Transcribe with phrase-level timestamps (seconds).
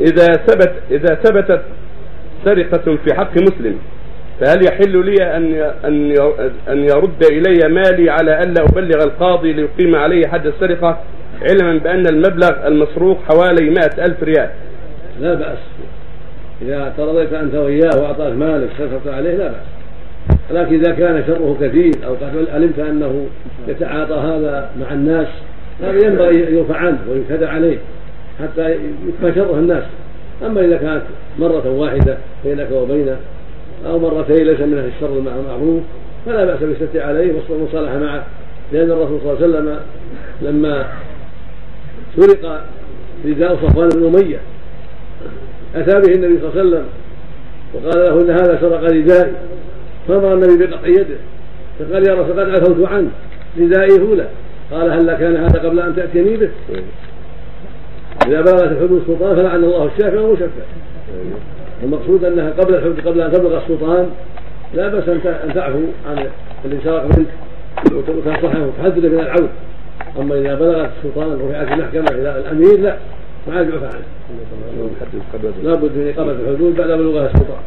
[0.00, 1.62] إذا ثبت إذا ثبتت
[2.44, 3.78] سرقة في حق مسلم
[4.40, 6.16] فهل يحل لي أن أن
[6.68, 10.98] أن يرد إلي مالي على ألا أبلغ القاضي ليقيم عليه حد السرقة؟
[11.50, 14.50] علما بأن المبلغ المسروق حوالي مائة ألف ريال.
[15.20, 15.58] لا بأس.
[16.62, 19.80] إذا ترضيت أنت وإياه وأعطاك مالك سرقت عليه لا بأس.
[20.50, 23.26] لكن إذا كان شره كثير أو قد علمت أنه
[23.68, 25.28] يتعاطى هذا مع الناس
[25.82, 27.78] هذا ينبغي يرفع عنه وينكدع عليه.
[28.42, 29.84] حتى يكفى شره الناس.
[30.46, 31.02] أما إذا كانت
[31.38, 33.16] مرة واحدة بينك وبينه
[33.86, 35.82] أو مرتين ليس من الشر المعروف
[36.26, 38.26] فلا بأس بالستر عليه والمصالحة معه.
[38.72, 39.80] لأن الرسول صلى الله عليه وسلم
[40.42, 40.86] لما
[42.16, 42.64] سرق
[43.26, 44.38] رداء صفوان بن أمية
[45.74, 46.84] أتى به النبي صلى الله عليه وسلم
[47.74, 49.32] وقال له إن هذا سرق ردائي.
[50.08, 51.16] فأمر النبي بقطع يده
[51.78, 53.10] فقال يا رسول قد عفوت عنه
[53.58, 54.28] ردائي هولة
[54.72, 56.50] قال هل كان هذا قبل أن تأتيني به؟
[58.26, 60.46] إذا بلغت الحدود السلطان فلعن الله الشافع والمشفع
[61.82, 64.10] المقصود أنها قبل الحدود قبل أن تبلغ السلطان
[64.74, 66.26] لا بأس أن تعفو عن
[66.64, 67.28] اللي سرق منك
[67.92, 69.48] وتنصحه وتحدده من العود
[70.20, 72.96] أما إذا بلغت السلطان ورفعت المحكمة إلى الأمير لا
[73.48, 74.04] ما يعفى عنه.
[75.62, 77.58] لا بد من إقامة الحدود بعد بلوغها السلطان.